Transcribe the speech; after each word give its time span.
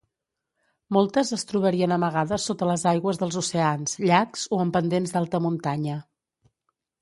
Moltes 0.95 1.31
es 1.35 1.43
trobarien 1.51 1.93
amagades 1.97 2.47
sota 2.51 2.69
les 2.69 2.85
aigües 2.93 3.21
dels 3.25 3.37
oceans, 3.43 3.93
llacs, 4.05 4.47
o 4.59 4.63
en 4.65 4.73
pendents 4.79 5.15
d'alta 5.19 5.43
muntanya. 5.49 6.01